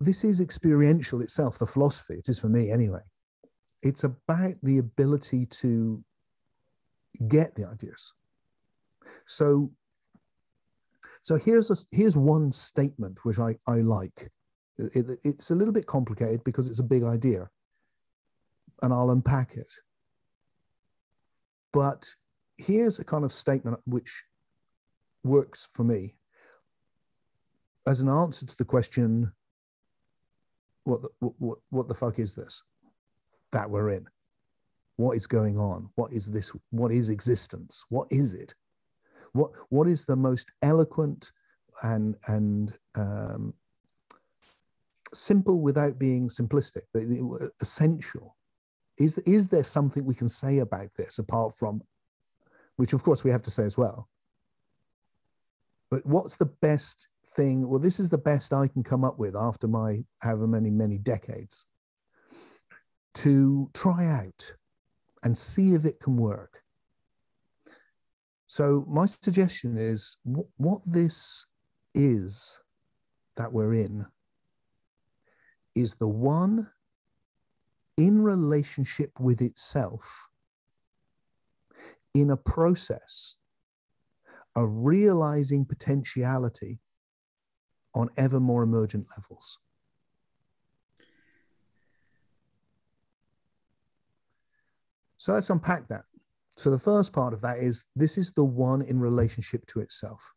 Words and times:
this 0.00 0.24
is 0.24 0.40
experiential 0.40 1.20
itself, 1.20 1.58
the 1.58 1.66
philosophy. 1.66 2.14
It 2.14 2.28
is 2.28 2.40
for 2.40 2.48
me 2.48 2.70
anyway. 2.70 3.00
It's 3.82 4.04
about 4.04 4.54
the 4.62 4.78
ability 4.78 5.46
to 5.46 6.02
get 7.28 7.54
the 7.54 7.66
ideas. 7.66 8.14
So, 9.26 9.70
so 11.20 11.36
here's 11.36 11.70
a, 11.70 11.76
here's 11.94 12.16
one 12.16 12.50
statement 12.50 13.18
which 13.24 13.38
I, 13.38 13.56
I 13.68 13.76
like. 13.76 14.30
It, 14.78 15.18
it's 15.22 15.50
a 15.50 15.54
little 15.54 15.74
bit 15.74 15.86
complicated 15.86 16.42
because 16.44 16.68
it's 16.68 16.80
a 16.80 16.84
big 16.84 17.02
idea, 17.02 17.50
and 18.82 18.94
I'll 18.94 19.10
unpack 19.10 19.56
it. 19.56 19.72
But 21.72 22.08
here's 22.56 22.98
a 22.98 23.04
kind 23.04 23.24
of 23.24 23.32
statement 23.32 23.78
which 23.84 24.24
works 25.22 25.68
for 25.70 25.84
me 25.84 26.14
as 27.86 28.00
an 28.00 28.08
answer 28.08 28.46
to 28.46 28.56
the 28.56 28.64
question 28.64 29.32
what 30.84 31.02
the, 31.02 31.08
what, 31.38 31.58
what 31.70 31.88
the 31.88 31.94
fuck 31.94 32.18
is 32.18 32.34
this 32.34 32.62
that 33.52 33.68
we're 33.68 33.90
in? 33.90 34.06
What 34.96 35.16
is 35.16 35.26
going 35.26 35.58
on? 35.58 35.88
What 35.94 36.12
is 36.12 36.30
this? 36.30 36.52
What 36.70 36.92
is 36.92 37.08
existence? 37.08 37.84
What 37.88 38.06
is 38.10 38.34
it? 38.34 38.54
What 39.32 39.50
what 39.68 39.86
is 39.86 40.06
the 40.06 40.16
most 40.16 40.52
eloquent 40.62 41.32
and 41.82 42.16
and 42.26 42.76
um, 42.96 43.54
simple 45.12 45.62
without 45.62 45.98
being 45.98 46.28
simplistic 46.28 46.82
essential? 47.60 48.36
Is 48.98 49.18
is 49.18 49.48
there 49.48 49.64
something 49.64 50.04
we 50.04 50.14
can 50.14 50.28
say 50.28 50.58
about 50.58 50.88
this 50.96 51.18
apart 51.18 51.54
from 51.54 51.82
which 52.76 52.92
of 52.92 53.02
course 53.02 53.24
we 53.24 53.30
have 53.30 53.42
to 53.42 53.50
say 53.50 53.64
as 53.64 53.78
well 53.78 54.08
but 55.90 56.06
what's 56.06 56.36
the 56.36 56.46
best 56.46 57.08
thing? 57.34 57.68
Well, 57.68 57.80
this 57.80 58.00
is 58.00 58.10
the 58.10 58.18
best 58.18 58.52
I 58.52 58.68
can 58.68 58.82
come 58.82 59.04
up 59.04 59.18
with 59.18 59.36
after 59.36 59.68
my 59.68 60.04
however 60.20 60.46
many, 60.46 60.70
many 60.70 60.98
decades 60.98 61.66
to 63.14 63.70
try 63.74 64.06
out 64.06 64.54
and 65.22 65.36
see 65.36 65.74
if 65.74 65.84
it 65.84 66.00
can 66.00 66.16
work. 66.16 66.62
So, 68.46 68.84
my 68.88 69.06
suggestion 69.06 69.76
is 69.78 70.18
what 70.56 70.80
this 70.84 71.46
is 71.94 72.60
that 73.36 73.52
we're 73.52 73.74
in 73.74 74.06
is 75.74 75.94
the 75.94 76.08
one 76.08 76.68
in 77.96 78.22
relationship 78.22 79.12
with 79.20 79.40
itself 79.40 80.28
in 82.14 82.30
a 82.30 82.36
process 82.36 83.36
of 84.56 84.84
realizing 84.84 85.64
potentiality 85.64 86.80
on 87.94 88.08
ever 88.16 88.40
more 88.40 88.62
emergent 88.62 89.06
levels. 89.16 89.58
So 95.16 95.32
let's 95.32 95.50
unpack 95.50 95.88
that. 95.88 96.04
So 96.56 96.70
the 96.70 96.78
first 96.78 97.12
part 97.12 97.34
of 97.34 97.40
that 97.42 97.58
is 97.58 97.86
this 97.94 98.16
is 98.16 98.32
the 98.32 98.44
one 98.44 98.82
in 98.82 98.98
relationship 98.98 99.66
to 99.66 99.80
itself. 99.80 100.32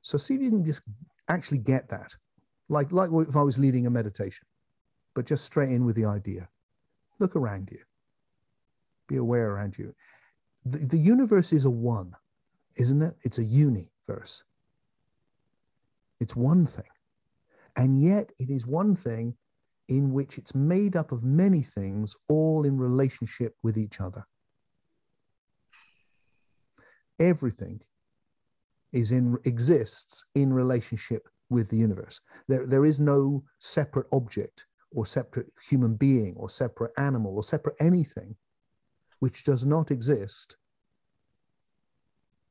So 0.00 0.18
see 0.18 0.34
if 0.34 0.42
you 0.42 0.50
can 0.50 0.64
just 0.64 0.82
actually 1.28 1.58
get 1.58 1.88
that. 1.90 2.14
Like, 2.68 2.92
like 2.92 3.10
if 3.28 3.36
I 3.36 3.42
was 3.42 3.58
leading 3.58 3.86
a 3.86 3.90
meditation, 3.90 4.46
but 5.14 5.26
just 5.26 5.44
straight 5.44 5.70
in 5.70 5.84
with 5.84 5.96
the 5.96 6.06
idea. 6.06 6.48
Look 7.20 7.36
around 7.36 7.68
you. 7.70 7.78
Be 9.08 9.16
aware 9.16 9.50
around 9.50 9.78
you. 9.78 9.94
The, 10.64 10.78
the 10.78 10.98
universe 10.98 11.52
is 11.52 11.64
a 11.64 11.70
one 11.70 12.14
isn't 12.78 13.02
it? 13.02 13.14
It's 13.22 13.38
a 13.38 13.44
universe. 13.44 14.44
It's 16.22 16.36
one 16.36 16.66
thing. 16.66 16.92
And 17.76 18.00
yet 18.00 18.30
it 18.38 18.48
is 18.48 18.64
one 18.64 18.94
thing 18.94 19.34
in 19.88 20.12
which 20.12 20.38
it's 20.38 20.54
made 20.54 20.94
up 20.94 21.10
of 21.10 21.24
many 21.24 21.62
things, 21.62 22.14
all 22.28 22.64
in 22.64 22.78
relationship 22.78 23.56
with 23.64 23.76
each 23.76 24.00
other. 24.00 24.24
Everything 27.18 27.80
is 28.92 29.10
in 29.10 29.36
exists 29.44 30.24
in 30.36 30.52
relationship 30.52 31.28
with 31.50 31.70
the 31.70 31.76
universe. 31.76 32.20
There, 32.46 32.68
there 32.68 32.84
is 32.84 33.00
no 33.00 33.42
separate 33.58 34.06
object 34.12 34.66
or 34.92 35.04
separate 35.04 35.52
human 35.68 35.96
being 35.96 36.36
or 36.36 36.48
separate 36.48 36.92
animal 36.98 37.34
or 37.34 37.42
separate 37.42 37.76
anything 37.80 38.36
which 39.18 39.42
does 39.42 39.64
not 39.64 39.90
exist 39.90 40.56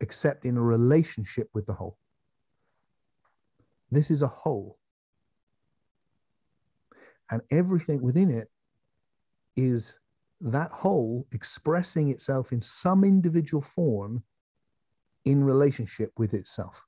except 0.01 0.43
in 0.43 0.57
a 0.57 0.61
relationship 0.61 1.47
with 1.53 1.65
the 1.67 1.73
whole. 1.73 1.97
This 3.91 4.09
is 4.09 4.21
a 4.21 4.27
whole. 4.27 4.77
And 7.29 7.41
everything 7.51 8.01
within 8.01 8.29
it 8.31 8.49
is 9.55 9.99
that 10.41 10.71
whole 10.71 11.27
expressing 11.31 12.09
itself 12.09 12.51
in 12.51 12.61
some 12.61 13.03
individual 13.03 13.61
form 13.61 14.23
in 15.25 15.43
relationship 15.43 16.11
with 16.17 16.33
itself. 16.33 16.85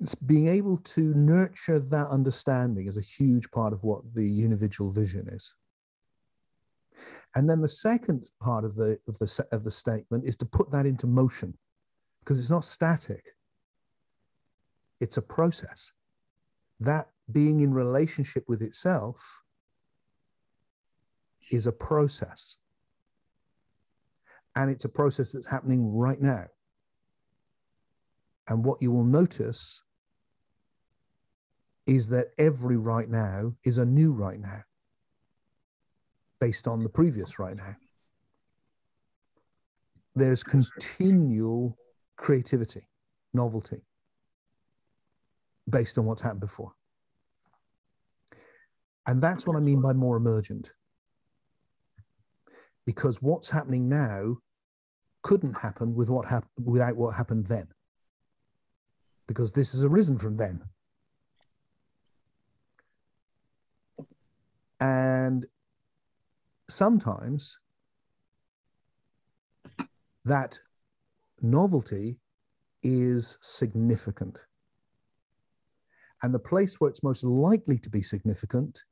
It's 0.00 0.14
being 0.14 0.48
able 0.48 0.78
to 0.78 1.14
nurture 1.14 1.78
that 1.78 2.08
understanding 2.08 2.88
is 2.88 2.96
a 2.96 3.02
huge 3.02 3.50
part 3.50 3.72
of 3.72 3.84
what 3.84 4.02
the 4.14 4.42
unvidual 4.42 4.92
vision 4.92 5.28
is. 5.28 5.54
And 7.34 7.48
then 7.48 7.60
the 7.60 7.68
second 7.68 8.30
part 8.40 8.64
of 8.64 8.74
the, 8.74 8.98
of 9.08 9.18
the, 9.18 9.46
of 9.52 9.64
the 9.64 9.70
statement 9.70 10.24
is 10.26 10.36
to 10.36 10.46
put 10.46 10.70
that 10.72 10.84
into 10.84 11.06
motion 11.06 11.56
because 12.22 12.38
it's 12.38 12.50
not 12.50 12.64
static, 12.64 13.34
it's 15.00 15.16
a 15.16 15.22
process. 15.22 15.92
That 16.80 17.08
being 17.30 17.60
in 17.60 17.74
relationship 17.74 18.44
with 18.48 18.62
itself 18.62 19.42
is 21.50 21.66
a 21.66 21.72
process. 21.72 22.58
And 24.54 24.70
it's 24.70 24.84
a 24.84 24.88
process 24.88 25.32
that's 25.32 25.46
happening 25.46 25.96
right 25.96 26.20
now. 26.20 26.46
And 28.48 28.64
what 28.64 28.82
you 28.82 28.90
will 28.90 29.04
notice 29.04 29.82
is 31.86 32.08
that 32.08 32.28
every 32.38 32.76
right 32.76 33.08
now 33.08 33.54
is 33.64 33.78
a 33.78 33.84
new 33.84 34.12
right 34.12 34.38
now 34.38 34.62
based 36.40 36.68
on 36.68 36.82
the 36.82 36.88
previous 36.88 37.38
right 37.38 37.56
now. 37.56 37.76
There's 40.14 40.42
continual 40.42 41.78
creativity, 42.16 42.82
novelty, 43.32 43.82
based 45.68 45.98
on 45.98 46.04
what's 46.04 46.22
happened 46.22 46.40
before. 46.40 46.72
And 49.06 49.20
that's 49.20 49.46
what 49.46 49.56
I 49.56 49.60
mean 49.60 49.80
by 49.80 49.92
more 49.92 50.16
emergent. 50.16 50.72
Because 52.86 53.22
what's 53.22 53.50
happening 53.50 53.88
now 53.88 54.36
couldn't 55.22 55.54
happen 55.54 55.94
with 55.94 56.10
what 56.10 56.26
hap- 56.26 56.48
without 56.62 56.96
what 56.96 57.14
happened 57.14 57.46
then. 57.46 57.68
Because 59.26 59.52
this 59.52 59.72
has 59.72 59.84
arisen 59.84 60.18
from 60.18 60.36
then. 60.36 60.62
And 64.80 65.46
sometimes 66.68 67.58
that 70.24 70.58
novelty 71.42 72.18
is 72.82 73.38
significant. 73.40 74.38
And 76.22 76.32
the 76.32 76.38
place 76.38 76.80
where 76.80 76.90
it's 76.90 77.02
most 77.02 77.24
likely 77.24 77.78
to 77.78 77.90
be 77.90 78.02
significant 78.02 78.82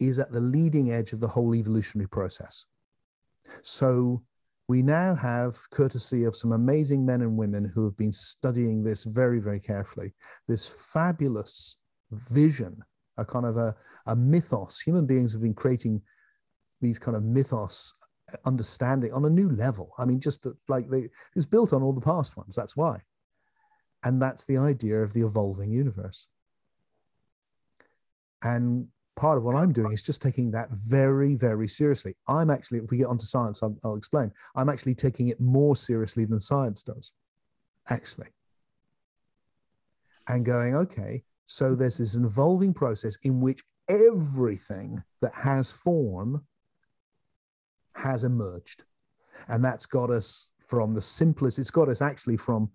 is 0.00 0.18
at 0.18 0.32
the 0.32 0.40
leading 0.40 0.92
edge 0.92 1.12
of 1.12 1.20
the 1.20 1.28
whole 1.28 1.54
evolutionary 1.54 2.08
process. 2.08 2.66
So 3.62 4.22
we 4.66 4.82
now 4.82 5.14
have, 5.14 5.56
courtesy 5.70 6.24
of 6.24 6.34
some 6.34 6.52
amazing 6.52 7.04
men 7.04 7.20
and 7.20 7.36
women 7.36 7.70
who 7.74 7.84
have 7.84 7.96
been 7.96 8.12
studying 8.12 8.82
this 8.82 9.04
very, 9.04 9.38
very 9.38 9.60
carefully, 9.60 10.14
this 10.48 10.66
fabulous 10.92 11.78
vision, 12.10 12.82
a 13.18 13.24
kind 13.24 13.44
of 13.44 13.56
a, 13.56 13.74
a 14.06 14.16
mythos. 14.16 14.80
Human 14.80 15.06
beings 15.06 15.32
have 15.32 15.42
been 15.42 15.54
creating 15.54 16.00
these 16.80 16.98
kind 16.98 17.16
of 17.16 17.24
mythos 17.24 17.94
understanding 18.44 19.12
on 19.12 19.24
a 19.24 19.30
new 19.30 19.50
level. 19.50 19.92
I 19.98 20.04
mean, 20.04 20.20
just 20.20 20.46
like 20.68 20.88
they, 20.88 21.08
it's 21.36 21.46
built 21.46 21.72
on 21.72 21.82
all 21.82 21.92
the 21.92 22.00
past 22.00 22.36
ones. 22.36 22.54
That's 22.54 22.76
why. 22.76 22.98
And 24.04 24.20
that's 24.20 24.44
the 24.44 24.58
idea 24.58 25.02
of 25.02 25.12
the 25.12 25.22
evolving 25.22 25.72
universe. 25.72 26.28
And 28.42 28.88
part 29.16 29.38
of 29.38 29.44
what 29.44 29.56
I'm 29.56 29.72
doing 29.72 29.92
is 29.92 30.02
just 30.02 30.20
taking 30.20 30.50
that 30.50 30.68
very, 30.70 31.34
very 31.34 31.68
seriously. 31.68 32.14
I'm 32.28 32.50
actually, 32.50 32.78
if 32.78 32.90
we 32.90 32.98
get 32.98 33.06
onto 33.06 33.24
science, 33.24 33.62
I'll, 33.62 33.76
I'll 33.84 33.96
explain. 33.96 34.30
I'm 34.56 34.68
actually 34.68 34.94
taking 34.94 35.28
it 35.28 35.40
more 35.40 35.76
seriously 35.76 36.24
than 36.24 36.40
science 36.40 36.82
does, 36.82 37.14
actually. 37.88 38.28
And 40.28 40.44
going, 40.44 40.74
okay, 40.74 41.22
so 41.46 41.74
there's 41.74 41.98
this 41.98 42.16
evolving 42.16 42.74
process 42.74 43.16
in 43.22 43.40
which 43.40 43.62
everything 43.88 45.02
that 45.20 45.34
has 45.34 45.70
form 45.70 46.44
has 47.94 48.24
emerged. 48.24 48.84
And 49.48 49.64
that's 49.64 49.86
got 49.86 50.10
us 50.10 50.52
from 50.66 50.94
the 50.94 51.02
simplest, 51.02 51.58
it's 51.58 51.70
got 51.70 51.88
us 51.88 52.02
actually 52.02 52.36
from 52.36 52.70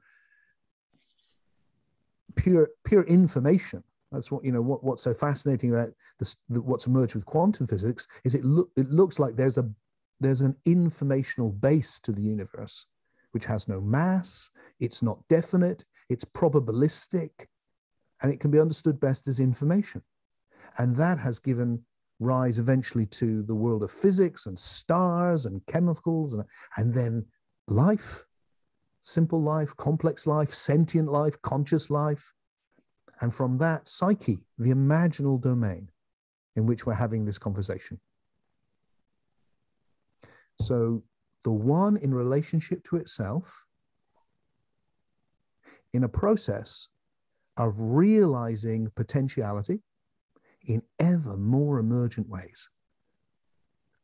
pure 2.35 2.69
pure 2.83 3.03
information. 3.03 3.83
That's 4.11 4.31
what 4.31 4.43
you 4.43 4.51
know. 4.51 4.61
What, 4.61 4.83
what's 4.83 5.03
so 5.03 5.13
fascinating 5.13 5.73
about 5.73 5.89
this, 6.17 6.37
what's 6.47 6.87
emerged 6.87 7.15
with 7.15 7.25
quantum 7.25 7.67
physics 7.67 8.07
is 8.23 8.35
it 8.35 8.43
look 8.43 8.69
it 8.75 8.89
looks 8.89 9.19
like 9.19 9.35
there's 9.35 9.57
a 9.57 9.69
there's 10.19 10.41
an 10.41 10.55
informational 10.65 11.51
base 11.51 11.99
to 12.01 12.11
the 12.11 12.21
universe, 12.21 12.87
which 13.31 13.45
has 13.45 13.67
no 13.67 13.79
mass. 13.79 14.51
It's 14.79 15.01
not 15.01 15.19
definite. 15.29 15.85
It's 16.09 16.25
probabilistic, 16.25 17.31
and 18.21 18.31
it 18.31 18.39
can 18.39 18.51
be 18.51 18.59
understood 18.59 18.99
best 18.99 19.27
as 19.27 19.39
information. 19.39 20.01
And 20.77 20.95
that 20.95 21.19
has 21.19 21.39
given 21.39 21.83
rise 22.19 22.59
eventually 22.59 23.05
to 23.05 23.43
the 23.43 23.55
world 23.55 23.83
of 23.83 23.91
physics 23.91 24.45
and 24.45 24.59
stars 24.59 25.45
and 25.45 25.65
chemicals 25.67 26.33
and, 26.33 26.43
and 26.77 26.93
then 26.93 27.25
life 27.67 28.25
simple 29.01 29.41
life, 29.41 29.75
complex 29.77 30.27
life, 30.27 30.49
sentient 30.49 31.11
life, 31.11 31.41
conscious 31.41 31.89
life. 31.89 32.33
And 33.21 33.33
from 33.33 33.57
that, 33.57 33.87
psyche, 33.87 34.39
the 34.57 34.71
imaginal 34.71 35.41
domain 35.41 35.89
in 36.55 36.65
which 36.65 36.85
we're 36.85 36.93
having 36.93 37.25
this 37.25 37.39
conversation. 37.39 37.99
So 40.61 41.03
the 41.43 41.51
one 41.51 41.97
in 41.97 42.13
relationship 42.13 42.83
to 42.85 42.97
itself, 42.97 43.65
in 45.93 46.03
a 46.03 46.09
process 46.09 46.89
of 47.57 47.73
realizing 47.79 48.91
potentiality 48.95 49.81
in 50.67 50.81
ever 50.99 51.37
more 51.37 51.79
emergent 51.79 52.27
ways, 52.29 52.69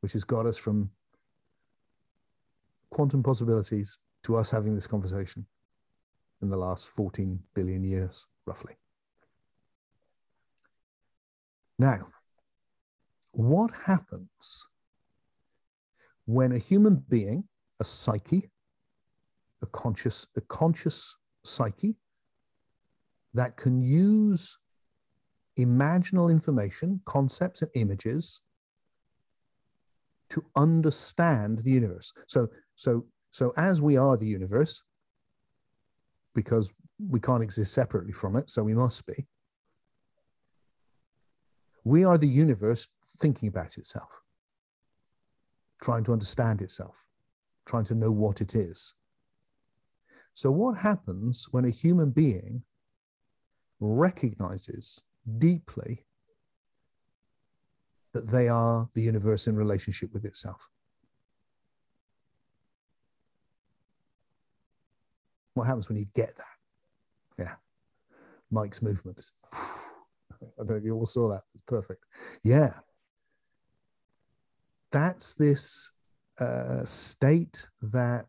which 0.02 0.13
has 0.13 0.24
got 0.24 0.46
us 0.46 0.57
from 0.57 0.90
quantum 2.90 3.22
possibilities 3.22 4.00
to 4.24 4.36
us 4.36 4.50
having 4.50 4.74
this 4.74 4.88
conversation 4.88 5.46
in 6.42 6.50
the 6.50 6.57
last 6.57 6.88
14 6.88 7.40
billion 7.54 7.84
years, 7.84 8.25
roughly. 8.46 8.74
Now, 11.78 12.07
what 13.31 13.72
happens 13.86 14.68
when 16.25 16.54
a 16.54 16.58
human 16.58 17.04
being, 17.10 17.44
a 17.80 17.84
psyche, 17.84 18.50
a 19.62 19.66
conscious, 19.68 20.28
a 20.38 20.42
conscious 20.42 21.18
psyche 21.44 21.96
that 23.34 23.58
can 23.58 23.81
use 23.81 24.58
imaginal 25.57 26.31
information, 26.31 27.02
concepts, 27.06 27.62
and 27.62 27.72
images 27.75 28.42
to 30.30 30.46
understand 30.56 31.60
the 31.60 31.72
universe. 31.72 32.13
So, 32.28 32.48
so 32.75 33.06
so, 33.36 33.52
as 33.57 33.81
we 33.81 33.98
are 33.98 34.16
the 34.16 34.25
universe, 34.25 34.81
because 36.34 36.72
we 36.98 37.19
can't 37.19 37.44
exist 37.44 37.74
separately 37.74 38.13
from 38.13 38.38
it, 38.38 38.50
so 38.50 38.63
we 38.63 38.74
must 38.74 39.06
be, 39.06 39.28
we 41.84 42.06
are 42.06 42.18
the 42.18 42.30
universe 42.30 42.88
thinking 43.18 43.50
about 43.50 43.78
itself, 43.78 44.22
trying 45.84 46.06
to 46.06 46.13
understand 46.13 46.62
itself, 46.62 47.08
trying 47.66 47.84
to 47.84 47.96
know 47.96 48.10
what 48.10 48.40
it 48.40 48.56
is. 48.56 48.94
So, 50.31 50.50
what 50.50 50.78
happens 50.78 51.50
when 51.51 51.66
a 51.66 51.69
human 51.69 52.12
being 52.12 52.63
recognizes 53.81 55.04
deeply 55.38 56.04
that 58.13 58.30
they 58.30 58.48
are 58.48 58.89
the 58.94 59.01
universe 59.01 59.48
in 59.48 59.56
relationship 59.56 60.13
with 60.13 60.25
itself? 60.25 60.69
What 65.54 65.66
happens 65.66 65.89
when 65.89 65.98
you 65.98 66.06
get 66.13 66.36
that? 66.38 67.44
Yeah. 67.44 67.56
Mike's 68.51 68.81
movement. 68.81 69.19
I 69.54 69.57
don't 70.57 70.69
know 70.69 70.75
if 70.75 70.83
you 70.83 70.95
all 70.95 71.06
saw 71.06 71.30
that. 71.30 71.44
It's 71.54 71.62
perfect. 71.62 72.04
Yeah. 72.44 72.74
That's 74.92 75.36
this 75.36 75.92
uh, 76.39 76.86
state 76.86 77.68
that 77.81 78.27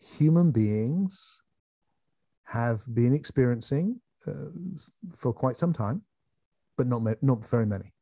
human 0.00 0.50
beings 0.50 1.42
have 2.44 2.82
been 2.94 3.14
experiencing 3.14 4.00
uh, 4.26 4.50
for 5.10 5.32
quite 5.32 5.56
some 5.56 5.72
time, 5.72 6.02
but 6.76 6.86
not, 6.86 7.02
not 7.22 7.46
very 7.46 7.66
many. 7.66 7.92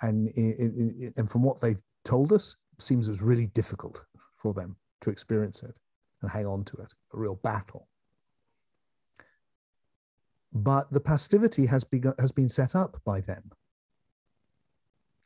And, 0.00 0.28
and 0.36 1.30
from 1.30 1.42
what 1.42 1.60
they've 1.60 1.80
told 2.04 2.32
us, 2.32 2.56
seems 2.78 3.08
it 3.08 3.12
was 3.12 3.22
really 3.22 3.46
difficult 3.46 4.04
for 4.36 4.52
them 4.52 4.76
to 5.00 5.10
experience 5.10 5.62
it 5.62 5.78
and 6.20 6.30
hang 6.30 6.46
on 6.46 6.64
to 6.64 6.76
it, 6.78 6.92
a 7.14 7.18
real 7.18 7.36
battle. 7.36 7.88
But 10.52 10.92
the 10.92 11.00
passivity 11.00 11.66
has, 11.66 11.84
begun, 11.84 12.14
has 12.18 12.32
been 12.32 12.48
set 12.48 12.74
up 12.74 13.00
by 13.04 13.20
them. 13.20 13.50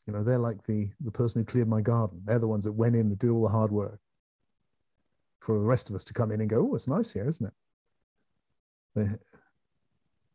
You 0.06 0.12
know, 0.12 0.22
they're 0.22 0.38
like 0.38 0.62
the, 0.64 0.90
the 1.00 1.10
person 1.10 1.40
who 1.40 1.44
cleared 1.44 1.68
my 1.68 1.80
garden. 1.80 2.22
They're 2.24 2.38
the 2.38 2.46
ones 2.46 2.64
that 2.64 2.72
went 2.72 2.94
in 2.94 3.06
and 3.06 3.18
did 3.18 3.30
all 3.30 3.42
the 3.42 3.48
hard 3.48 3.72
work 3.72 3.98
for 5.40 5.58
the 5.58 5.64
rest 5.64 5.90
of 5.90 5.96
us 5.96 6.04
to 6.04 6.14
come 6.14 6.30
in 6.30 6.40
and 6.40 6.50
go, 6.50 6.68
oh, 6.70 6.74
it's 6.74 6.88
nice 6.88 7.12
here, 7.12 7.28
isn't 7.28 7.46
it? 7.46 7.52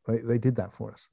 They, 0.07 0.17
they, 0.19 0.37
did 0.37 0.55
that 0.55 0.71
for 0.71 0.91
us. 0.91 1.09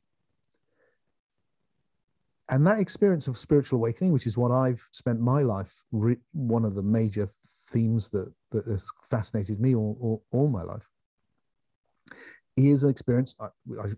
And 2.50 2.66
that 2.66 2.78
experience 2.78 3.26
of 3.28 3.36
spiritual 3.36 3.78
awakening, 3.78 4.12
which 4.12 4.26
is 4.26 4.38
what 4.38 4.50
I've 4.50 4.86
spent 4.92 5.20
my 5.20 5.42
life, 5.42 5.82
re- 5.92 6.16
one 6.32 6.64
of 6.64 6.74
the 6.74 6.82
major 6.82 7.28
themes 7.44 8.10
that 8.10 8.32
that 8.50 8.64
has 8.64 8.90
fascinated 9.02 9.60
me 9.60 9.74
all, 9.74 9.96
all, 10.00 10.24
all 10.30 10.48
my 10.48 10.62
life 10.62 10.88
is 12.56 12.82
an 12.82 12.90
experience 12.90 13.34
I, 13.40 13.48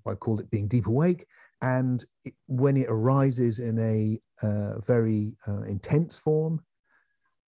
I, 0.07 0.15
call 0.15 0.39
it 0.41 0.51
being 0.51 0.69
deep 0.69 0.87
awake 0.87 1.27
and 1.63 2.05
it, 2.25 2.35
when 2.47 2.77
it 2.77 2.89
arises 2.89 3.59
in 3.59 3.79
a 3.79 4.19
uh, 4.47 4.81
very 4.81 5.37
uh, 5.49 5.63
intense 5.63 6.19
form 6.19 6.63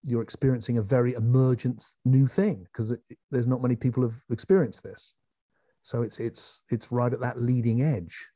you're 0.04 0.22
experiencing 0.22 0.78
a 0.78 0.82
very 0.82 1.12
emergent 1.14 1.84
new 2.04 2.26
thing 2.26 2.64
because 2.64 2.96
there's 3.30 3.46
not 3.46 3.62
many 3.62 3.76
people 3.76 4.02
have 4.02 4.20
experienced 4.30 4.82
this 4.82 5.14
so 5.82 6.02
it's 6.02 6.18
it's 6.18 6.64
it's 6.70 6.90
right 6.90 7.12
at 7.12 7.20
that 7.20 7.40
leading 7.40 7.82
edge 7.82 8.30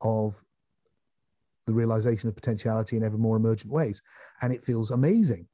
of 0.00 0.42
the 1.66 1.74
realization 1.74 2.28
of 2.28 2.36
potentiality 2.36 2.96
in 2.96 3.02
ever 3.02 3.18
more 3.18 3.36
emergent 3.36 3.72
ways 3.72 4.02
and 4.42 4.52
it 4.52 4.62
feels 4.62 4.92
amazing 4.92 5.48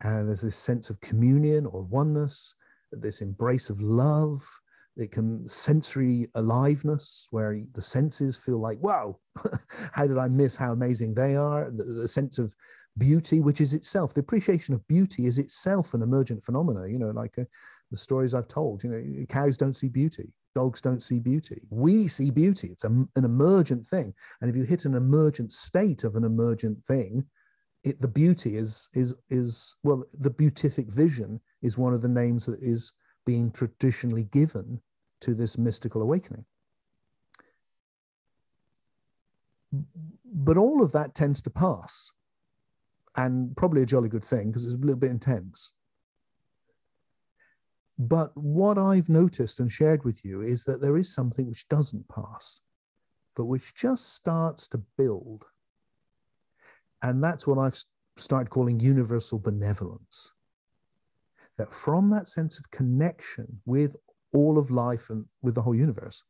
and 0.00 0.28
there's 0.28 0.42
this 0.42 0.56
sense 0.56 0.90
of 0.90 1.00
communion 1.00 1.66
or 1.66 1.82
oneness, 1.82 2.54
this 2.92 3.20
embrace 3.20 3.68
of 3.70 3.80
love. 3.80 4.42
It 4.96 5.12
can 5.12 5.48
sensory 5.48 6.28
aliveness 6.34 7.28
where 7.30 7.60
the 7.72 7.82
senses 7.82 8.36
feel 8.36 8.60
like, 8.60 8.78
wow, 8.80 9.18
how 9.92 10.06
did 10.06 10.18
I 10.18 10.28
miss 10.28 10.56
how 10.56 10.72
amazing 10.72 11.14
they 11.14 11.36
are? 11.36 11.70
The, 11.70 11.84
the 11.84 12.08
sense 12.08 12.38
of 12.38 12.54
beauty, 12.96 13.40
which 13.40 13.60
is 13.60 13.74
itself, 13.74 14.14
the 14.14 14.20
appreciation 14.20 14.74
of 14.74 14.86
beauty 14.88 15.26
is 15.26 15.38
itself 15.38 15.94
an 15.94 16.02
emergent 16.02 16.42
phenomena. 16.42 16.88
You 16.88 16.98
know, 16.98 17.10
like 17.10 17.38
uh, 17.38 17.44
the 17.90 17.96
stories 17.96 18.34
I've 18.34 18.48
told, 18.48 18.84
you 18.84 18.90
know, 18.90 19.26
cows 19.26 19.56
don't 19.56 19.76
see 19.76 19.88
beauty, 19.88 20.32
dogs 20.54 20.80
don't 20.80 21.02
see 21.02 21.18
beauty. 21.18 21.62
We 21.70 22.08
see 22.08 22.30
beauty. 22.30 22.68
It's 22.68 22.84
a, 22.84 22.88
an 22.88 23.24
emergent 23.24 23.86
thing. 23.86 24.12
And 24.40 24.50
if 24.50 24.56
you 24.56 24.64
hit 24.64 24.84
an 24.84 24.94
emergent 24.94 25.52
state 25.52 26.04
of 26.04 26.16
an 26.16 26.24
emergent 26.24 26.84
thing, 26.84 27.24
it, 27.84 28.00
the 28.00 28.08
beauty 28.08 28.56
is 28.56 28.88
is 28.94 29.14
is 29.30 29.76
well 29.82 30.04
the 30.18 30.30
beatific 30.30 30.92
vision 30.92 31.40
is 31.62 31.78
one 31.78 31.94
of 31.94 32.02
the 32.02 32.08
names 32.08 32.46
that 32.46 32.58
is 32.60 32.92
being 33.24 33.50
traditionally 33.50 34.24
given 34.24 34.80
to 35.20 35.34
this 35.34 35.58
mystical 35.58 36.02
awakening 36.02 36.44
but 40.24 40.56
all 40.56 40.82
of 40.82 40.92
that 40.92 41.14
tends 41.14 41.42
to 41.42 41.50
pass 41.50 42.12
and 43.16 43.56
probably 43.56 43.82
a 43.82 43.86
jolly 43.86 44.08
good 44.08 44.24
thing 44.24 44.48
because 44.48 44.64
it's 44.64 44.74
a 44.74 44.78
little 44.78 44.96
bit 44.96 45.10
intense 45.10 45.72
but 47.98 48.30
what 48.36 48.78
i've 48.78 49.08
noticed 49.08 49.60
and 49.60 49.70
shared 49.70 50.04
with 50.04 50.24
you 50.24 50.40
is 50.40 50.64
that 50.64 50.80
there 50.80 50.96
is 50.96 51.12
something 51.12 51.46
which 51.48 51.68
doesn't 51.68 52.08
pass 52.08 52.62
but 53.34 53.46
which 53.46 53.74
just 53.74 54.14
starts 54.14 54.68
to 54.68 54.78
build 54.96 55.46
and 57.02 57.22
that's 57.22 57.46
what 57.46 57.58
I've 57.58 57.78
started 58.16 58.50
calling 58.50 58.80
universal 58.80 59.38
benevolence. 59.38 60.32
That 61.56 61.72
from 61.72 62.10
that 62.10 62.28
sense 62.28 62.58
of 62.58 62.70
connection 62.70 63.60
with 63.66 63.96
all 64.32 64.58
of 64.58 64.70
life 64.70 65.10
and 65.10 65.26
with 65.42 65.54
the 65.54 65.62
whole 65.62 65.74
universe, 65.74 66.22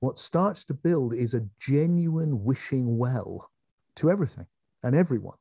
what 0.00 0.18
starts 0.18 0.64
to 0.66 0.74
build 0.74 1.14
is 1.14 1.34
a 1.34 1.46
genuine 1.58 2.44
wishing 2.44 2.98
well 2.98 3.50
to 3.96 4.10
everything 4.10 4.46
and 4.82 4.94
everyone 4.94 5.38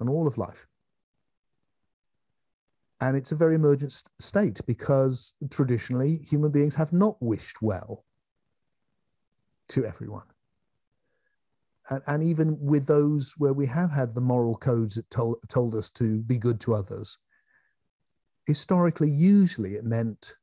and 0.00 0.08
all 0.08 0.26
of 0.26 0.38
life. 0.38 0.66
And 3.02 3.16
it's 3.16 3.32
a 3.32 3.36
very 3.36 3.56
emergent 3.56 3.92
state 4.18 4.60
because 4.66 5.34
traditionally 5.50 6.22
human 6.24 6.50
beings 6.50 6.74
have 6.76 6.92
not 6.92 7.16
wished 7.20 7.60
well 7.60 8.04
to 9.68 9.84
everyone 9.84 10.24
and, 11.90 12.02
and 12.06 12.22
even 12.22 12.58
with 12.60 12.86
those 12.86 13.34
where 13.38 13.52
we 13.52 13.66
have 13.66 13.90
had 13.90 14.14
the 14.14 14.20
moral 14.20 14.56
codes 14.56 14.94
that 14.96 15.10
told, 15.10 15.38
told 15.48 15.74
us 15.74 15.90
to 15.90 16.22
be 16.22 16.38
good 16.38 16.60
to 16.60 16.74
others, 16.74 17.18
historically, 18.46 19.10
usually 19.10 19.74
it 19.74 19.84
meant 19.84 20.36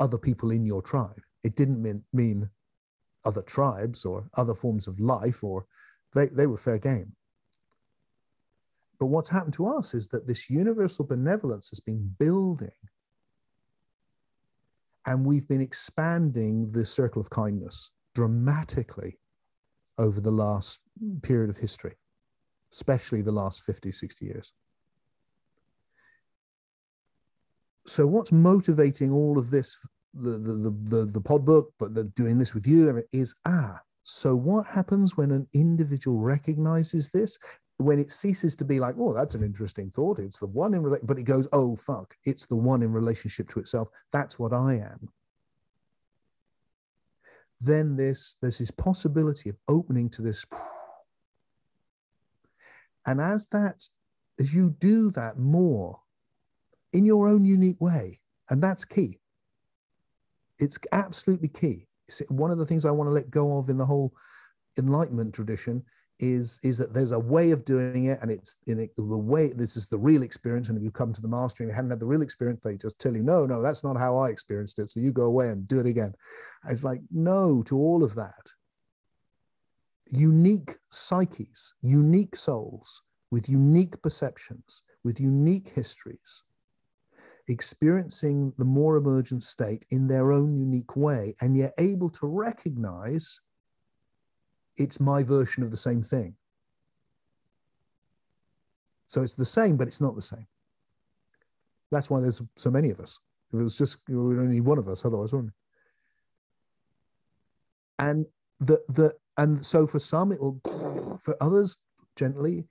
other 0.00 0.18
people 0.18 0.50
in 0.50 0.66
your 0.66 0.82
tribe. 0.82 1.22
It 1.44 1.56
didn't 1.56 1.82
mean, 1.82 2.04
mean 2.12 2.50
other 3.24 3.42
tribes 3.42 4.04
or 4.04 4.28
other 4.36 4.54
forms 4.54 4.88
of 4.88 4.98
life, 4.98 5.44
or 5.44 5.66
they, 6.14 6.26
they 6.26 6.46
were 6.46 6.56
fair 6.56 6.78
game. 6.78 7.14
But 9.02 9.08
what's 9.08 9.30
happened 9.30 9.54
to 9.54 9.66
us 9.66 9.94
is 9.94 10.06
that 10.10 10.28
this 10.28 10.48
universal 10.48 11.04
benevolence 11.04 11.70
has 11.70 11.80
been 11.80 12.14
building. 12.20 12.70
And 15.06 15.26
we've 15.26 15.48
been 15.48 15.60
expanding 15.60 16.70
the 16.70 16.86
circle 16.86 17.20
of 17.20 17.28
kindness 17.28 17.90
dramatically 18.14 19.18
over 19.98 20.20
the 20.20 20.30
last 20.30 20.82
period 21.22 21.50
of 21.50 21.58
history, 21.58 21.96
especially 22.72 23.22
the 23.22 23.32
last 23.32 23.64
50, 23.64 23.90
60 23.90 24.24
years. 24.24 24.52
So, 27.84 28.06
what's 28.06 28.30
motivating 28.30 29.10
all 29.10 29.36
of 29.36 29.50
this, 29.50 29.84
the, 30.14 30.38
the, 30.38 30.52
the, 30.52 30.70
the, 30.70 31.04
the 31.06 31.20
pod 31.20 31.44
book, 31.44 31.72
but 31.76 31.92
the, 31.92 32.04
doing 32.04 32.38
this 32.38 32.54
with 32.54 32.68
you 32.68 33.02
is 33.10 33.34
ah, 33.46 33.80
so 34.04 34.34
what 34.34 34.66
happens 34.66 35.16
when 35.16 35.30
an 35.30 35.46
individual 35.54 36.20
recognizes 36.20 37.10
this? 37.10 37.38
When 37.82 37.98
it 37.98 38.10
ceases 38.10 38.56
to 38.56 38.64
be 38.64 38.80
like, 38.80 38.94
oh, 38.98 39.12
that's 39.12 39.34
an 39.34 39.42
interesting 39.42 39.90
thought. 39.90 40.18
It's 40.18 40.40
the 40.40 40.46
one 40.46 40.74
in, 40.74 40.82
relation, 40.82 41.06
but 41.06 41.18
it 41.18 41.24
goes, 41.24 41.48
oh, 41.52 41.76
fuck, 41.76 42.14
it's 42.24 42.46
the 42.46 42.56
one 42.56 42.82
in 42.82 42.92
relationship 42.92 43.48
to 43.50 43.60
itself. 43.60 43.88
That's 44.12 44.38
what 44.38 44.52
I 44.52 44.74
am 44.74 45.08
then 47.64 47.96
this 47.96 48.36
there's 48.42 48.58
this 48.58 48.70
possibility 48.70 49.48
of 49.48 49.56
opening 49.68 50.10
to 50.10 50.22
this 50.22 50.44
and 53.06 53.20
as 53.20 53.46
that 53.48 53.86
as 54.40 54.54
you 54.54 54.74
do 54.80 55.10
that 55.12 55.38
more 55.38 56.00
in 56.92 57.04
your 57.04 57.28
own 57.28 57.44
unique 57.44 57.80
way 57.80 58.18
and 58.50 58.62
that's 58.62 58.84
key 58.84 59.18
it's 60.58 60.78
absolutely 60.92 61.48
key 61.48 61.86
it's 62.08 62.20
one 62.28 62.50
of 62.50 62.58
the 62.58 62.66
things 62.66 62.84
i 62.84 62.90
want 62.90 63.08
to 63.08 63.14
let 63.14 63.30
go 63.30 63.58
of 63.58 63.68
in 63.68 63.78
the 63.78 63.86
whole 63.86 64.12
enlightenment 64.78 65.32
tradition 65.32 65.82
is 66.22 66.60
is 66.62 66.78
that 66.78 66.94
there's 66.94 67.12
a 67.12 67.18
way 67.18 67.50
of 67.50 67.64
doing 67.64 68.04
it 68.04 68.18
and 68.22 68.30
it's 68.30 68.58
in 68.68 68.78
it, 68.78 68.94
the 68.96 69.02
way 69.02 69.52
this 69.52 69.76
is 69.76 69.88
the 69.88 69.98
real 69.98 70.22
experience 70.22 70.68
and 70.68 70.78
if 70.78 70.84
you 70.84 70.90
come 70.90 71.12
to 71.12 71.20
the 71.20 71.28
master 71.28 71.62
and 71.62 71.70
you 71.70 71.74
haven't 71.74 71.90
had 71.90 71.98
the 71.98 72.06
real 72.06 72.22
experience 72.22 72.60
they 72.62 72.76
just 72.76 73.00
tell 73.00 73.14
you 73.14 73.22
no 73.22 73.44
no 73.44 73.60
that's 73.60 73.82
not 73.82 73.98
how 73.98 74.16
i 74.16 74.28
experienced 74.28 74.78
it 74.78 74.88
so 74.88 75.00
you 75.00 75.10
go 75.10 75.24
away 75.24 75.48
and 75.48 75.66
do 75.66 75.80
it 75.80 75.86
again. 75.86 76.14
It's 76.68 76.84
like 76.84 77.00
no 77.10 77.62
to 77.64 77.76
all 77.76 78.04
of 78.04 78.14
that. 78.14 78.46
Unique 80.08 80.76
psyches 80.90 81.74
unique 81.82 82.36
souls 82.36 83.02
with 83.32 83.48
unique 83.48 84.00
perceptions 84.00 84.82
with 85.02 85.20
unique 85.20 85.70
histories 85.70 86.44
experiencing 87.48 88.52
the 88.58 88.64
more 88.64 88.96
emergent 88.96 89.42
state 89.42 89.84
in 89.90 90.06
their 90.06 90.30
own 90.30 90.56
unique 90.56 90.96
way 90.96 91.34
and 91.40 91.56
yet 91.56 91.72
able 91.78 92.08
to 92.10 92.26
recognize 92.26 93.40
it's 94.76 95.00
my 95.00 95.22
version 95.22 95.62
of 95.62 95.70
the 95.70 95.76
same 95.76 96.02
thing. 96.02 96.34
So 99.06 99.22
it's 99.22 99.34
the 99.34 99.44
same, 99.44 99.76
but 99.76 99.88
it's 99.88 100.00
not 100.00 100.14
the 100.14 100.22
same. 100.22 100.46
That's 101.90 102.08
why 102.08 102.20
there's 102.20 102.42
so 102.56 102.70
many 102.70 102.90
of 102.90 103.00
us. 103.00 103.18
If 103.52 103.60
it 103.60 103.62
was 103.62 103.76
just 103.76 103.98
only 104.10 104.60
one 104.60 104.78
of 104.78 104.88
us, 104.88 105.04
otherwise, 105.04 105.32
wouldn't? 105.32 105.52
And 107.98 108.26
the 108.58 108.80
the 108.88 109.12
and 109.36 109.64
so 109.64 109.86
for 109.86 109.98
some 109.98 110.32
it'll 110.32 110.60
for 111.20 111.36
others 111.40 111.78
gently 112.16 112.66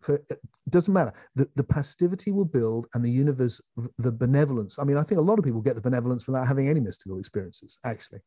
for 0.00 0.14
it 0.30 0.38
doesn't 0.70 0.94
matter 0.94 1.12
the, 1.34 1.48
the 1.56 1.64
passivity 1.64 2.30
will 2.30 2.44
build 2.44 2.86
and 2.94 3.04
the 3.04 3.10
universe 3.10 3.60
the 3.96 4.12
benevolence 4.12 4.78
i 4.78 4.84
mean 4.84 4.96
i 4.96 5.02
think 5.02 5.18
a 5.18 5.22
lot 5.22 5.38
of 5.38 5.44
people 5.44 5.60
get 5.60 5.74
the 5.74 5.80
benevolence 5.80 6.26
without 6.26 6.46
having 6.46 6.68
any 6.68 6.80
mystical 6.80 7.18
experiences 7.18 7.78
actually 7.84 8.20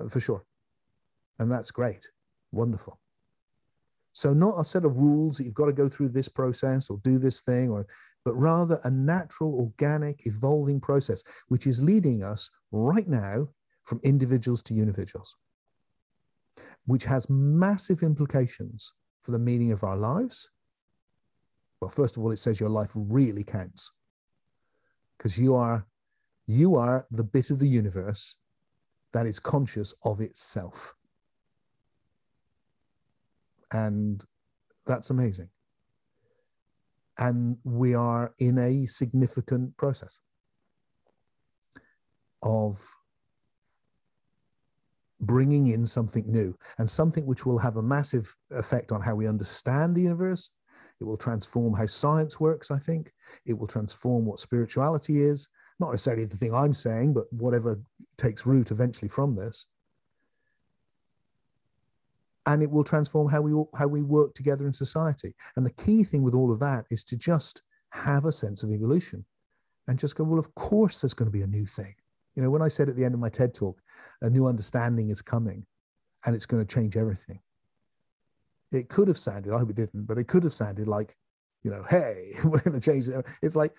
uh, 0.00 0.08
for 0.08 0.20
sure 0.20 0.44
and 1.38 1.50
that's 1.50 1.70
great, 1.70 2.08
wonderful. 2.52 2.98
So, 4.12 4.32
not 4.32 4.58
a 4.58 4.64
set 4.64 4.84
of 4.84 4.96
rules 4.96 5.36
that 5.36 5.44
you've 5.44 5.54
got 5.54 5.66
to 5.66 5.72
go 5.72 5.88
through 5.88 6.08
this 6.08 6.28
process 6.28 6.90
or 6.90 6.98
do 7.04 7.18
this 7.18 7.40
thing, 7.40 7.70
or, 7.70 7.86
but 8.24 8.34
rather 8.34 8.80
a 8.84 8.90
natural, 8.90 9.54
organic, 9.60 10.26
evolving 10.26 10.80
process, 10.80 11.22
which 11.48 11.66
is 11.66 11.82
leading 11.82 12.22
us 12.22 12.50
right 12.72 13.06
now 13.06 13.48
from 13.84 14.00
individuals 14.02 14.62
to 14.64 14.74
unviduals, 14.74 15.34
which 16.86 17.04
has 17.04 17.30
massive 17.30 18.02
implications 18.02 18.94
for 19.20 19.30
the 19.30 19.38
meaning 19.38 19.72
of 19.72 19.84
our 19.84 19.96
lives. 19.96 20.50
Well, 21.80 21.90
first 21.90 22.16
of 22.16 22.24
all, 22.24 22.32
it 22.32 22.38
says 22.38 22.58
your 22.58 22.70
life 22.70 22.90
really 22.94 23.44
counts 23.44 23.92
because 25.16 25.38
you 25.38 25.54
are 25.54 25.86
you 26.46 26.76
are 26.76 27.06
the 27.10 27.24
bit 27.24 27.50
of 27.50 27.58
the 27.58 27.68
universe 27.68 28.38
that 29.12 29.26
is 29.26 29.38
conscious 29.38 29.94
of 30.04 30.20
itself. 30.20 30.94
And 33.72 34.24
that's 34.86 35.10
amazing. 35.10 35.48
And 37.18 37.58
we 37.64 37.94
are 37.94 38.32
in 38.38 38.58
a 38.58 38.86
significant 38.86 39.76
process 39.76 40.20
of 42.42 42.80
bringing 45.20 45.66
in 45.68 45.84
something 45.84 46.24
new 46.30 46.56
and 46.78 46.88
something 46.88 47.26
which 47.26 47.44
will 47.44 47.58
have 47.58 47.76
a 47.76 47.82
massive 47.82 48.34
effect 48.52 48.92
on 48.92 49.00
how 49.00 49.14
we 49.14 49.26
understand 49.26 49.96
the 49.96 50.02
universe. 50.02 50.52
It 51.00 51.04
will 51.04 51.16
transform 51.16 51.74
how 51.74 51.86
science 51.86 52.38
works, 52.38 52.70
I 52.70 52.78
think. 52.78 53.12
It 53.46 53.58
will 53.58 53.66
transform 53.66 54.24
what 54.24 54.38
spirituality 54.38 55.22
is, 55.22 55.48
not 55.80 55.90
necessarily 55.90 56.24
the 56.24 56.36
thing 56.36 56.54
I'm 56.54 56.74
saying, 56.74 57.14
but 57.14 57.24
whatever 57.32 57.80
takes 58.16 58.46
root 58.46 58.70
eventually 58.70 59.08
from 59.08 59.34
this 59.34 59.66
and 62.48 62.62
it 62.62 62.70
will 62.70 62.82
transform 62.82 63.28
how 63.28 63.42
we 63.42 63.52
how 63.76 63.86
we 63.86 64.02
work 64.02 64.32
together 64.32 64.66
in 64.66 64.72
society. 64.72 65.34
And 65.56 65.66
the 65.66 65.72
key 65.74 66.02
thing 66.02 66.22
with 66.22 66.34
all 66.34 66.50
of 66.50 66.58
that 66.60 66.86
is 66.90 67.04
to 67.04 67.16
just 67.16 67.62
have 67.90 68.24
a 68.24 68.32
sense 68.32 68.62
of 68.62 68.70
evolution 68.70 69.24
and 69.86 69.98
just 69.98 70.16
go, 70.16 70.24
well, 70.24 70.38
of 70.38 70.54
course 70.54 71.00
there's 71.02 71.14
going 71.14 71.30
to 71.30 71.38
be 71.38 71.42
a 71.42 71.46
new 71.46 71.66
thing. 71.66 71.94
You 72.34 72.42
know, 72.42 72.50
when 72.50 72.62
I 72.62 72.68
said 72.68 72.88
at 72.88 72.96
the 72.96 73.04
end 73.04 73.12
of 73.12 73.20
my 73.20 73.28
TED 73.28 73.54
talk, 73.54 73.80
a 74.22 74.30
new 74.30 74.46
understanding 74.46 75.10
is 75.10 75.20
coming 75.20 75.66
and 76.24 76.34
it's 76.34 76.46
going 76.46 76.64
to 76.64 76.74
change 76.74 76.96
everything. 76.96 77.38
It 78.72 78.88
could 78.88 79.08
have 79.08 79.18
sounded, 79.18 79.52
I 79.52 79.58
hope 79.58 79.70
it 79.70 79.76
didn't, 79.76 80.06
but 80.06 80.18
it 80.18 80.28
could 80.28 80.44
have 80.44 80.54
sounded 80.54 80.88
like, 80.88 81.14
you 81.62 81.70
know, 81.70 81.84
hey, 81.90 82.32
we're 82.44 82.60
going 82.60 82.80
to 82.80 82.80
change 82.80 83.08
it. 83.08 83.26
It's 83.42 83.56
like, 83.56 83.74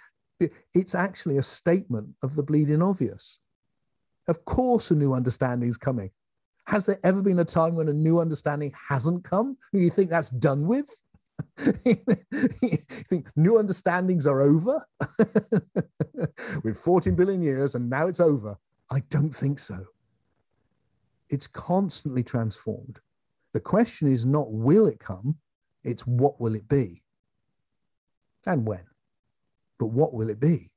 it's 0.73 0.93
actually 0.93 1.37
a 1.37 1.43
statement 1.43 2.09
of 2.21 2.35
the 2.35 2.43
bleeding 2.43 2.83
obvious. 2.83 3.39
Of 4.27 4.45
course, 4.45 4.91
a 4.91 4.95
new 4.95 5.13
understanding 5.13 5.67
is 5.67 5.77
coming. 5.77 6.11
Has 6.69 6.85
there 6.85 6.99
ever 7.03 7.23
been 7.23 7.39
a 7.39 7.45
time 7.45 7.73
when 7.73 7.89
a 7.89 7.93
new 7.93 8.19
understanding 8.19 8.71
hasn't 8.89 9.23
come? 9.23 9.57
You 9.73 9.89
think 9.89 10.11
that's 10.11 10.29
done 10.29 10.67
with? 10.67 10.87
you 11.83 12.77
think 13.09 13.31
new 13.35 13.57
understandings 13.57 14.27
are 14.27 14.41
over? 14.41 14.85
with 16.63 16.77
14 16.77 17.15
billion 17.15 17.41
years 17.41 17.73
and 17.73 17.89
now 17.89 18.05
it's 18.05 18.19
over? 18.19 18.55
I 18.91 18.99
don't 19.09 19.33
think 19.33 19.57
so. 19.57 19.83
It's 21.31 21.47
constantly 21.47 22.21
transformed. 22.21 22.99
The 23.53 23.61
question 23.61 24.07
is 24.07 24.27
not 24.27 24.51
will 24.51 24.85
it 24.85 24.99
come, 24.99 25.37
it's 25.83 26.05
what 26.05 26.39
will 26.39 26.53
it 26.53 26.69
be 26.69 27.01
and 28.45 28.67
when. 28.67 28.85
But 29.79 29.87
what 29.87 30.13
will 30.13 30.29
it 30.29 30.39
be? 30.39 30.69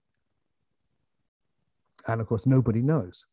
And 2.08 2.22
of 2.22 2.26
course, 2.28 2.46
nobody 2.46 2.80
knows. 2.80 3.26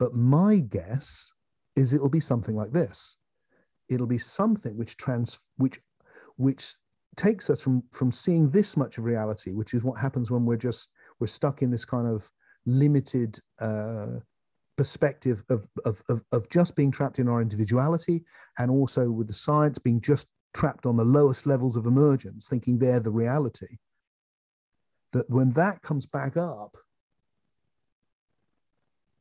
But 0.00 0.14
my 0.14 0.58
guess 0.58 1.32
is 1.76 1.94
it'll 1.94 2.10
be 2.10 2.20
something 2.20 2.56
like 2.56 2.72
this. 2.72 3.16
It'll 3.88 4.06
be 4.06 4.18
something 4.18 4.76
which 4.76 4.96
trans 4.96 5.38
which 5.56 5.80
which 6.36 6.74
takes 7.16 7.50
us 7.50 7.62
from 7.62 7.82
from 7.92 8.12
seeing 8.12 8.50
this 8.50 8.76
much 8.76 8.98
of 8.98 9.04
reality, 9.04 9.52
which 9.52 9.74
is 9.74 9.82
what 9.82 10.00
happens 10.00 10.30
when 10.30 10.44
we're 10.44 10.56
just 10.56 10.92
we're 11.18 11.26
stuck 11.26 11.62
in 11.62 11.70
this 11.70 11.84
kind 11.84 12.06
of 12.06 12.30
limited 12.66 13.38
uh, 13.60 14.20
perspective 14.76 15.44
of, 15.50 15.68
of, 15.84 16.02
of, 16.08 16.22
of 16.32 16.48
just 16.48 16.74
being 16.76 16.90
trapped 16.90 17.18
in 17.18 17.28
our 17.28 17.42
individuality 17.42 18.24
and 18.58 18.70
also 18.70 19.10
with 19.10 19.26
the 19.26 19.34
science 19.34 19.78
being 19.78 20.00
just 20.00 20.28
trapped 20.54 20.86
on 20.86 20.96
the 20.96 21.04
lowest 21.04 21.46
levels 21.46 21.76
of 21.76 21.86
emergence, 21.86 22.48
thinking 22.48 22.78
they're 22.78 23.00
the 23.00 23.10
reality. 23.10 23.76
That 25.12 25.28
when 25.28 25.50
that 25.50 25.82
comes 25.82 26.06
back 26.06 26.36
up, 26.36 26.76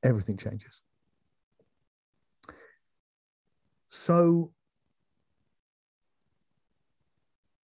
everything 0.03 0.37
changes. 0.37 0.81
So 3.89 4.53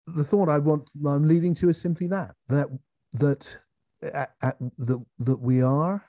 the 0.06 0.24
thought 0.24 0.48
I 0.48 0.58
want 0.58 0.90
I'm 1.06 1.28
leading 1.28 1.54
to 1.54 1.68
is 1.68 1.80
simply 1.80 2.06
that 2.08 2.34
that 2.48 2.66
that 3.12 3.56
at, 4.02 4.32
at, 4.42 4.56
that 4.78 5.04
that 5.20 5.40
we 5.40 5.62
are 5.62 6.04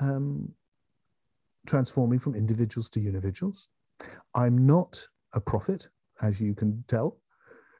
um, 0.00 0.52
transforming 1.66 2.18
from 2.18 2.34
individuals 2.34 2.88
to 2.90 3.00
unviduals. 3.00 3.66
I'm 4.34 4.66
not 4.66 5.00
a 5.34 5.40
prophet, 5.40 5.88
as 6.22 6.40
you 6.40 6.54
can 6.54 6.84
tell. 6.88 7.18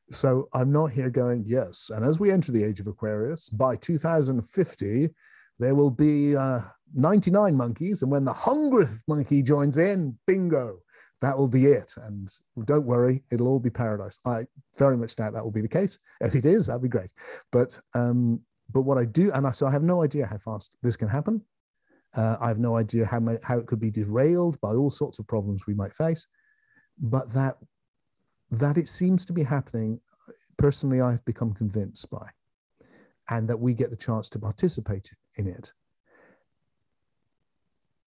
So 0.09 0.49
I'm 0.53 0.71
not 0.71 0.93
here 0.93 1.11
going, 1.11 1.45
yes. 1.47 1.91
And 1.95 2.05
as 2.05 2.21
we 2.21 2.31
enter 2.31 2.53
the 2.53 2.63
age 2.63 2.81
of 2.81 2.87
Aquarius, 2.87 3.49
by 3.49 3.77
2050, 3.77 5.09
there 5.59 5.75
will 5.75 5.91
be 5.91 6.37
uh, 6.37 6.61
99 6.95 7.57
monkeys. 7.57 8.03
And 8.03 8.11
when 8.11 8.25
the 8.25 8.33
hundredth 8.33 9.03
monkey 9.09 9.43
joins 9.43 9.79
in, 9.79 10.19
bingo, 10.27 10.79
that 11.23 11.39
will 11.39 11.49
be 11.49 11.67
it. 11.67 11.95
And 11.97 12.29
don't 12.67 12.85
worry, 12.85 13.23
it'll 13.31 13.49
all 13.49 13.61
be 13.61 13.71
paradise. 13.71 14.19
I 14.27 14.45
very 14.77 14.97
much 14.97 15.17
doubt 15.17 15.33
that 15.33 15.43
will 15.43 15.53
be 15.53 15.61
the 15.63 15.69
case. 15.69 15.99
If 16.21 16.35
it 16.35 16.45
is, 16.45 16.67
that'd 16.67 16.83
be 16.83 16.89
great. 16.89 17.11
But 17.53 17.79
um, 17.95 18.41
but 18.73 18.83
what 18.83 18.99
I 18.99 19.05
do, 19.05 19.31
and 19.33 19.47
I, 19.47 19.53
so 19.53 19.67
I 19.67 19.71
have 19.71 19.85
no 19.85 20.03
idea 20.03 20.27
how 20.27 20.39
fast 20.39 20.77
this 20.83 20.97
can 20.97 21.09
happen. 21.09 21.41
Uh, 22.15 22.37
I 22.43 22.49
have 22.49 22.59
no 22.59 22.77
idea 22.77 23.07
how, 23.07 23.21
how 23.43 23.59
it 23.59 23.67
could 23.67 23.81
be 23.81 23.91
derailed 23.91 24.61
by 24.61 24.71
all 24.71 24.91
sorts 24.91 25.19
of 25.19 25.27
problems 25.27 25.67
we 25.67 25.75
might 25.75 25.95
face. 25.95 26.27
But 26.99 27.33
that 27.33 27.57
that 28.51 28.77
it 28.77 28.89
seems 28.89 29.25
to 29.27 29.33
be 29.33 29.45
happening, 29.45 30.01
personally, 30.59 31.01
I 31.01 31.13
have 31.13 31.25
become 31.25 31.55
convinced 31.55 32.11
by, 32.11 32.29
and 33.31 33.49
that 33.49 33.61
we 33.61 33.75
get 33.75 33.91
the 33.91 33.97
chance 33.97 34.29
to 34.31 34.39
participate 34.41 35.15
in 35.39 35.47
it. 35.47 35.73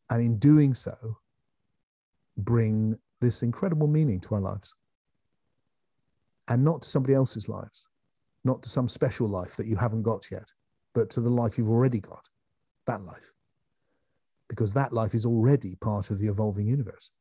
And 0.10 0.22
in 0.22 0.38
doing 0.38 0.74
so, 0.76 1.18
bring 2.38 3.00
this 3.22 3.44
incredible 3.44 3.88
meaning 3.88 4.20
to 4.22 4.36
our 4.36 4.42
lives. 4.42 4.76
And 6.48 6.64
not 6.64 6.84
to 6.84 6.88
somebody 6.88 7.14
else's 7.14 7.50
lives, 7.50 7.88
not 8.44 8.62
to 8.64 8.70
some 8.70 8.88
special 8.88 9.28
life 9.28 9.56
that 9.56 9.68
you 9.68 9.76
haven't 9.76 10.04
got 10.04 10.30
yet, 10.32 10.52
but 10.94 11.10
to 11.12 11.22
the 11.22 11.30
life 11.30 11.58
you've 11.58 11.70
already 11.70 12.00
got, 12.00 12.28
that 12.86 13.04
life. 13.04 13.34
Because 14.48 14.74
that 14.74 14.94
life 14.94 15.16
is 15.16 15.26
already 15.26 15.76
part 15.82 16.12
of 16.12 16.20
the 16.20 16.28
evolving 16.28 16.68
universe. 16.68 17.12